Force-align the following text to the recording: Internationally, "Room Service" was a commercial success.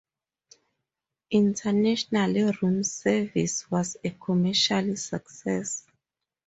Internationally, 1.29 2.41
"Room 2.59 2.83
Service" 2.83 3.69
was 3.69 3.97
a 4.03 4.09
commercial 4.09 4.95
success. 4.95 5.85